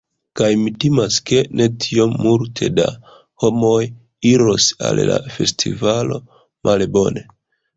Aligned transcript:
Kaj 0.39 0.47
mi 0.59 0.71
timas 0.83 1.17
ke 1.31 1.41
ne 1.59 1.67
tiom 1.83 2.15
multe 2.27 2.69
da 2.79 2.87
homoj 3.45 3.83
iros 4.33 4.71
al 4.89 5.05
la 5.11 5.21
festivalo. 5.37 6.19
Malbone! 6.71 7.29